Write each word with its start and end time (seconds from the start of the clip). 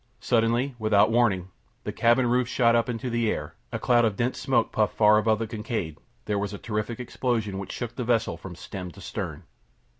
Suddenly, 0.19 0.73
without 0.79 1.11
warning, 1.11 1.49
the 1.83 1.91
cabin 1.91 2.25
roof 2.25 2.47
shot 2.47 2.75
up 2.75 2.89
into 2.89 3.07
the 3.11 3.29
air, 3.31 3.53
a 3.71 3.77
cloud 3.77 4.03
of 4.03 4.15
dense 4.15 4.39
smoke 4.39 4.71
puffed 4.71 4.97
far 4.97 5.19
above 5.19 5.37
the 5.37 5.45
Kincaid, 5.45 5.99
there 6.25 6.39
was 6.39 6.53
a 6.55 6.57
terrific 6.57 6.99
explosion 6.99 7.59
which 7.59 7.71
shook 7.71 7.95
the 7.95 8.03
vessel 8.03 8.35
from 8.35 8.55
stem 8.55 8.89
to 8.93 8.99
stern. 8.99 9.43